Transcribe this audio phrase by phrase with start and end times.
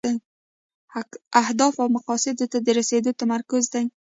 [1.41, 3.85] اهدافو او مقاصدو ته د رسیدو تمرکز دی.